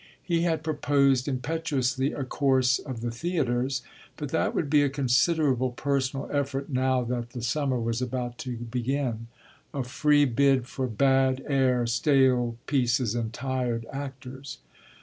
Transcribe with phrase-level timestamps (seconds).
[0.23, 3.83] He had proposed impetuously a course of the theatres;
[4.17, 8.57] but that would be a considerable personal effort now that the summer was about to
[8.57, 9.27] begin
[9.75, 14.57] a free bid for bad air, stale pieces, and tired actors.